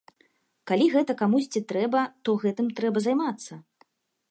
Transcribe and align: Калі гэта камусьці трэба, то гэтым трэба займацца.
Калі 0.71 0.87
гэта 0.93 1.15
камусьці 1.19 1.61
трэба, 1.73 2.01
то 2.25 2.35
гэтым 2.47 2.73
трэба 2.79 3.07
займацца. 3.09 3.63